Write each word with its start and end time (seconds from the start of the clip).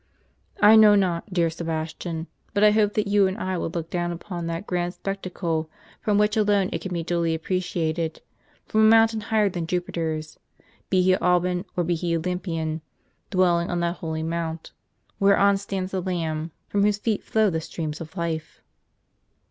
I 0.59 0.75
know 0.75 0.95
not, 0.95 1.31
dear 1.31 1.51
Sebastian, 1.51 2.25
but 2.55 2.63
I 2.63 2.71
hope 2.71 2.95
that 2.95 3.05
you 3.05 3.27
and 3.27 3.37
I 3.37 3.55
will 3.59 3.69
look 3.69 3.91
down 3.91 4.11
upon 4.11 4.47
that 4.47 4.65
grand 4.65 4.95
spec 4.95 5.21
tacle, 5.21 5.69
from 6.01 6.17
where 6.17 6.27
alone 6.37 6.71
it 6.73 6.81
can 6.81 6.91
be 6.91 7.03
duly 7.03 7.35
appreciated, 7.35 8.19
from 8.65 8.81
a 8.81 8.89
mountain 8.89 9.21
higher 9.21 9.47
than 9.47 9.67
Jupiter's, 9.67 10.39
be 10.89 11.03
he 11.03 11.13
Alban 11.17 11.65
or 11.77 11.83
be 11.83 11.93
he 11.93 12.17
Olym 12.17 12.39
pian,— 12.41 12.81
dwelling 13.29 13.69
on 13.69 13.79
that 13.81 13.97
holy 13.97 14.23
mount, 14.23 14.71
whereon 15.19 15.57
stands 15.57 15.91
the 15.91 16.01
Lamb, 16.01 16.49
from 16.67 16.81
whose 16.81 16.97
feet 16.97 17.23
flow 17.23 17.51
the 17.51 17.61
streams 17.61 18.01
of 18.01 18.17
life." 18.17 18.63